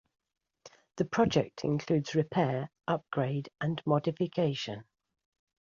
The 0.95 1.05
project 1.05 1.63
includes 1.63 2.15
repair, 2.15 2.71
upgrade 2.87 3.49
and 3.61 3.79
modification. 3.85 4.85